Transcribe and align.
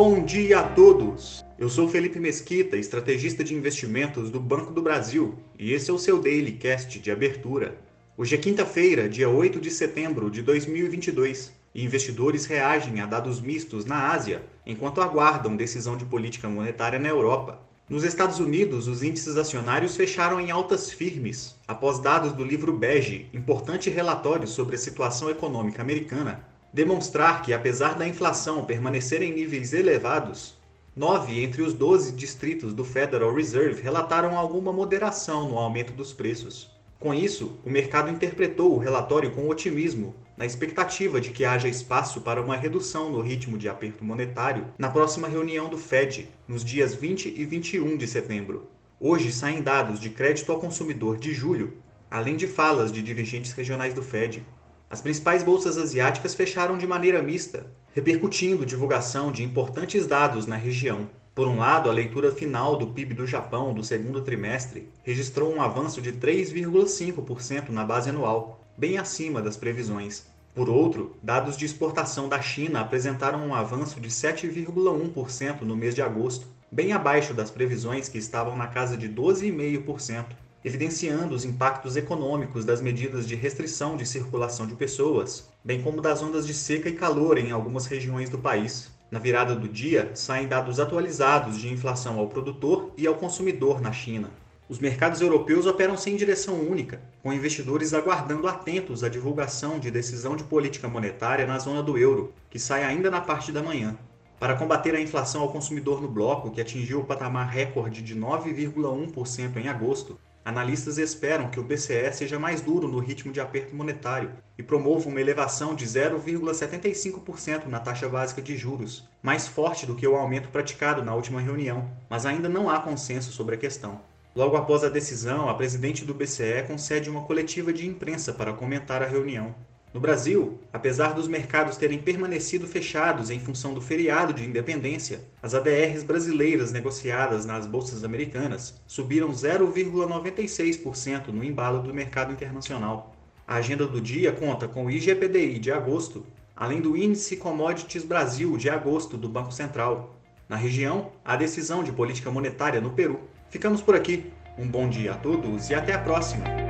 Bom 0.00 0.22
dia 0.22 0.60
a 0.60 0.62
todos! 0.62 1.44
Eu 1.58 1.68
sou 1.68 1.88
Felipe 1.88 2.20
Mesquita, 2.20 2.76
estrategista 2.76 3.42
de 3.42 3.52
investimentos 3.52 4.30
do 4.30 4.38
Banco 4.38 4.72
do 4.72 4.80
Brasil, 4.80 5.34
e 5.58 5.72
esse 5.72 5.90
é 5.90 5.92
o 5.92 5.98
seu 5.98 6.20
Daily 6.20 6.52
Cast 6.52 7.00
de 7.00 7.10
abertura. 7.10 7.76
Hoje 8.16 8.36
é 8.36 8.38
quinta-feira, 8.38 9.08
dia 9.08 9.28
8 9.28 9.60
de 9.60 9.72
setembro 9.72 10.30
de 10.30 10.40
2022, 10.40 11.52
e 11.74 11.84
investidores 11.84 12.46
reagem 12.46 13.00
a 13.00 13.06
dados 13.06 13.40
mistos 13.40 13.84
na 13.84 14.12
Ásia, 14.12 14.40
enquanto 14.64 15.00
aguardam 15.00 15.56
decisão 15.56 15.96
de 15.96 16.04
política 16.04 16.48
monetária 16.48 17.00
na 17.00 17.08
Europa. 17.08 17.60
Nos 17.88 18.04
Estados 18.04 18.38
Unidos, 18.38 18.86
os 18.86 19.02
índices 19.02 19.36
acionários 19.36 19.96
fecharam 19.96 20.40
em 20.40 20.52
altas 20.52 20.92
firmes, 20.92 21.56
após 21.66 21.98
dados 21.98 22.30
do 22.30 22.44
livro 22.44 22.72
Bege, 22.72 23.26
importante 23.34 23.90
relatório 23.90 24.46
sobre 24.46 24.76
a 24.76 24.78
situação 24.78 25.28
econômica 25.28 25.82
americana, 25.82 26.46
demonstrar 26.72 27.42
que, 27.42 27.52
apesar 27.52 27.94
da 27.94 28.06
inflação 28.06 28.64
permanecer 28.64 29.22
em 29.22 29.32
níveis 29.32 29.72
elevados, 29.72 30.56
nove 30.94 31.42
entre 31.42 31.62
os 31.62 31.72
doze 31.72 32.12
distritos 32.12 32.74
do 32.74 32.84
Federal 32.84 33.34
Reserve 33.34 33.82
relataram 33.82 34.36
alguma 34.36 34.72
moderação 34.72 35.48
no 35.48 35.58
aumento 35.58 35.92
dos 35.92 36.12
preços. 36.12 36.70
Com 36.98 37.14
isso, 37.14 37.58
o 37.64 37.70
mercado 37.70 38.10
interpretou 38.10 38.74
o 38.74 38.78
relatório 38.78 39.30
com 39.30 39.48
otimismo, 39.48 40.14
na 40.36 40.44
expectativa 40.44 41.20
de 41.20 41.30
que 41.30 41.44
haja 41.44 41.68
espaço 41.68 42.20
para 42.20 42.42
uma 42.42 42.56
redução 42.56 43.10
no 43.10 43.20
ritmo 43.20 43.58
de 43.58 43.68
aperto 43.68 44.04
monetário 44.04 44.66
na 44.76 44.88
próxima 44.88 45.26
reunião 45.28 45.68
do 45.68 45.78
Fed, 45.78 46.28
nos 46.46 46.64
dias 46.64 46.94
20 46.94 47.34
e 47.36 47.44
21 47.44 47.96
de 47.96 48.06
setembro. 48.06 48.68
Hoje 49.00 49.32
saem 49.32 49.62
dados 49.62 50.00
de 50.00 50.10
crédito 50.10 50.50
ao 50.50 50.60
consumidor 50.60 51.18
de 51.18 51.32
julho, 51.32 51.74
além 52.10 52.36
de 52.36 52.48
falas 52.48 52.90
de 52.90 53.02
dirigentes 53.02 53.52
regionais 53.52 53.94
do 53.94 54.02
Fed. 54.02 54.44
As 54.90 55.02
principais 55.02 55.42
bolsas 55.42 55.76
asiáticas 55.76 56.34
fecharam 56.34 56.78
de 56.78 56.86
maneira 56.86 57.22
mista, 57.22 57.66
repercutindo 57.94 58.64
divulgação 58.64 59.30
de 59.30 59.44
importantes 59.44 60.06
dados 60.06 60.46
na 60.46 60.56
região. 60.56 61.10
Por 61.34 61.46
um 61.46 61.58
lado, 61.58 61.90
a 61.90 61.92
leitura 61.92 62.32
final 62.32 62.74
do 62.74 62.86
PIB 62.86 63.12
do 63.12 63.26
Japão 63.26 63.74
do 63.74 63.84
segundo 63.84 64.22
trimestre 64.22 64.88
registrou 65.02 65.54
um 65.54 65.60
avanço 65.60 66.00
de 66.00 66.14
3,5% 66.14 67.68
na 67.68 67.84
base 67.84 68.08
anual, 68.08 68.64
bem 68.78 68.96
acima 68.96 69.42
das 69.42 69.58
previsões. 69.58 70.26
Por 70.54 70.70
outro, 70.70 71.16
dados 71.22 71.58
de 71.58 71.66
exportação 71.66 72.26
da 72.26 72.40
China 72.40 72.80
apresentaram 72.80 73.46
um 73.46 73.54
avanço 73.54 74.00
de 74.00 74.08
7,1% 74.08 75.60
no 75.60 75.76
mês 75.76 75.94
de 75.94 76.00
agosto, 76.00 76.46
bem 76.72 76.92
abaixo 76.92 77.34
das 77.34 77.50
previsões 77.50 78.08
que 78.08 78.16
estavam 78.16 78.56
na 78.56 78.66
casa 78.66 78.96
de 78.96 79.06
12,5% 79.06 80.24
evidenciando 80.64 81.34
os 81.34 81.44
impactos 81.44 81.96
econômicos 81.96 82.64
das 82.64 82.80
medidas 82.80 83.26
de 83.26 83.34
restrição 83.34 83.96
de 83.96 84.04
circulação 84.04 84.66
de 84.66 84.74
pessoas, 84.74 85.48
bem 85.64 85.82
como 85.82 86.00
das 86.00 86.22
ondas 86.22 86.46
de 86.46 86.54
seca 86.54 86.88
e 86.88 86.94
calor 86.94 87.38
em 87.38 87.50
algumas 87.50 87.86
regiões 87.86 88.28
do 88.28 88.38
país. 88.38 88.90
Na 89.10 89.18
virada 89.18 89.54
do 89.54 89.68
dia, 89.68 90.10
saem 90.14 90.46
dados 90.46 90.78
atualizados 90.78 91.58
de 91.58 91.72
inflação 91.72 92.18
ao 92.18 92.28
produtor 92.28 92.92
e 92.96 93.06
ao 93.06 93.14
consumidor 93.14 93.80
na 93.80 93.92
China. 93.92 94.30
Os 94.68 94.78
mercados 94.78 95.22
europeus 95.22 95.64
operam 95.64 95.96
sem 95.96 96.14
direção 96.14 96.60
única, 96.60 97.00
com 97.22 97.32
investidores 97.32 97.94
aguardando 97.94 98.46
atentos 98.46 99.02
à 99.02 99.08
divulgação 99.08 99.78
de 99.78 99.90
decisão 99.90 100.36
de 100.36 100.44
política 100.44 100.86
monetária 100.88 101.46
na 101.46 101.58
zona 101.58 101.82
do 101.82 101.96
euro, 101.96 102.34
que 102.50 102.58
sai 102.58 102.84
ainda 102.84 103.10
na 103.10 103.20
parte 103.22 103.50
da 103.50 103.62
manhã. 103.62 103.96
Para 104.38 104.54
combater 104.56 104.94
a 104.94 105.00
inflação 105.00 105.40
ao 105.40 105.50
consumidor 105.50 106.02
no 106.02 106.08
bloco, 106.08 106.50
que 106.50 106.60
atingiu 106.60 107.00
o 107.00 107.04
patamar 107.04 107.48
recorde 107.48 108.02
de 108.02 108.14
9,1% 108.14 109.56
em 109.56 109.68
agosto, 109.68 110.18
Analistas 110.48 110.96
esperam 110.96 111.50
que 111.50 111.60
o 111.60 111.62
BCE 111.62 112.10
seja 112.10 112.38
mais 112.38 112.62
duro 112.62 112.88
no 112.88 113.00
ritmo 113.00 113.30
de 113.30 113.38
aperto 113.38 113.76
monetário 113.76 114.32
e 114.56 114.62
promova 114.62 115.06
uma 115.06 115.20
elevação 115.20 115.74
de 115.74 115.84
0,75% 115.84 117.66
na 117.66 117.78
taxa 117.78 118.08
básica 118.08 118.40
de 118.40 118.56
juros, 118.56 119.06
mais 119.22 119.46
forte 119.46 119.84
do 119.84 119.94
que 119.94 120.08
o 120.08 120.16
aumento 120.16 120.48
praticado 120.48 121.04
na 121.04 121.14
última 121.14 121.38
reunião, 121.38 121.90
mas 122.08 122.24
ainda 122.24 122.48
não 122.48 122.70
há 122.70 122.80
consenso 122.80 123.30
sobre 123.30 123.56
a 123.56 123.58
questão. 123.58 124.00
Logo 124.34 124.56
após 124.56 124.82
a 124.82 124.88
decisão, 124.88 125.50
a 125.50 125.54
presidente 125.54 126.02
do 126.02 126.14
BCE 126.14 126.64
concede 126.66 127.10
uma 127.10 127.24
coletiva 127.24 127.70
de 127.70 127.86
imprensa 127.86 128.32
para 128.32 128.54
comentar 128.54 129.02
a 129.02 129.06
reunião. 129.06 129.54
No 129.92 130.00
Brasil, 130.00 130.60
apesar 130.70 131.14
dos 131.14 131.26
mercados 131.26 131.78
terem 131.78 131.98
permanecido 131.98 132.66
fechados 132.66 133.30
em 133.30 133.40
função 133.40 133.72
do 133.72 133.80
feriado 133.80 134.34
de 134.34 134.44
independência, 134.44 135.24
as 135.42 135.54
ADRs 135.54 136.02
brasileiras 136.02 136.70
negociadas 136.70 137.46
nas 137.46 137.66
bolsas 137.66 138.04
americanas 138.04 138.74
subiram 138.86 139.30
0,96% 139.30 141.28
no 141.28 141.42
embalo 141.42 141.82
do 141.82 141.94
mercado 141.94 142.32
internacional. 142.32 143.14
A 143.46 143.54
agenda 143.56 143.86
do 143.86 143.98
dia 143.98 144.30
conta 144.30 144.68
com 144.68 144.84
o 144.84 144.90
IGPDI 144.90 145.58
de 145.58 145.72
agosto, 145.72 146.26
além 146.54 146.82
do 146.82 146.94
Índice 146.94 147.38
Commodities 147.38 148.04
Brasil 148.04 148.58
de 148.58 148.68
agosto 148.68 149.16
do 149.16 149.26
Banco 149.28 149.52
Central. 149.52 150.14
Na 150.46 150.56
região, 150.56 151.12
a 151.24 151.34
decisão 151.34 151.82
de 151.82 151.92
política 151.92 152.30
monetária 152.30 152.78
no 152.80 152.90
Peru. 152.90 153.20
Ficamos 153.48 153.80
por 153.80 153.94
aqui. 153.94 154.30
Um 154.58 154.68
bom 154.68 154.86
dia 154.86 155.12
a 155.12 155.16
todos 155.16 155.70
e 155.70 155.74
até 155.74 155.94
a 155.94 155.98
próxima! 155.98 156.67